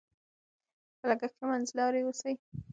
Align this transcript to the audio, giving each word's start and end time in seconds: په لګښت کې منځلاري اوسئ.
په 0.99 1.05
لګښت 1.09 1.35
کې 1.37 1.45
منځلاري 1.51 2.01
اوسئ. 2.03 2.33